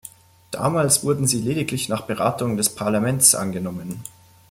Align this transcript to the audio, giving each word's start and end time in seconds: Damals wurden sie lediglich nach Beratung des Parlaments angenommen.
Damals 0.49 1.03
wurden 1.03 1.27
sie 1.27 1.39
lediglich 1.39 1.87
nach 1.87 2.01
Beratung 2.07 2.57
des 2.57 2.73
Parlaments 2.73 3.35
angenommen. 3.35 4.01